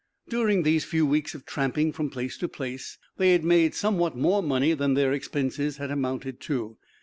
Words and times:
During 0.27 0.63
these 0.63 0.83
few 0.83 1.05
weeks 1.05 1.35
of 1.35 1.45
tramping 1.45 1.91
from 1.91 2.09
place 2.09 2.35
to 2.39 2.47
place 2.47 2.97
they 3.17 3.33
had 3.33 3.43
made 3.43 3.75
somewhat 3.75 4.17
more 4.17 4.41
money 4.41 4.73
than 4.73 4.95
their 4.95 5.13
expenses 5.13 5.77
had 5.77 5.91
amounted 5.91 6.39
to. 6.39 6.79